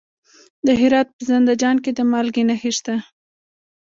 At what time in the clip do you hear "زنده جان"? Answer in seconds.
1.29-1.77